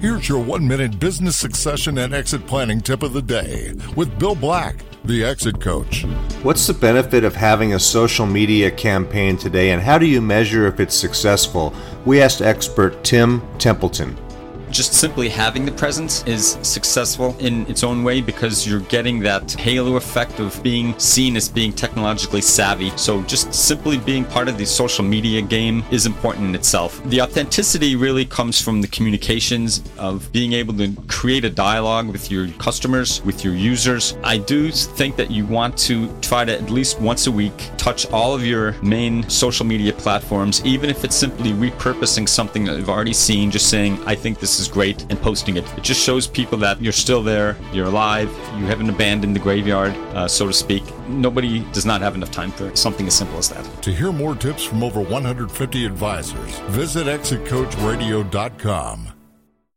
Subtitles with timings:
[0.00, 4.34] Here's your one minute business succession and exit planning tip of the day with Bill
[4.34, 6.04] Black, the exit coach.
[6.42, 10.66] What's the benefit of having a social media campaign today, and how do you measure
[10.66, 11.74] if it's successful?
[12.04, 14.16] We asked expert Tim Templeton
[14.70, 19.52] just simply having the presence is successful in its own way because you're getting that
[19.52, 22.90] halo effect of being seen as being technologically savvy.
[22.96, 27.02] So just simply being part of the social media game is important in itself.
[27.04, 32.30] The authenticity really comes from the communications of being able to create a dialogue with
[32.30, 34.16] your customers, with your users.
[34.22, 38.10] I do think that you want to try to at least once a week touch
[38.10, 42.90] all of your main social media platforms, even if it's simply repurposing something that you've
[42.90, 45.64] already seen, just saying, I think this is great, and posting it.
[45.76, 49.92] It just shows people that you're still there, you're alive, you haven't abandoned the graveyard,
[50.14, 50.82] uh, so to speak.
[51.08, 53.64] Nobody does not have enough time for something as simple as that.
[53.82, 59.17] To hear more tips from over 150 advisors, visit exitcoachradio.com.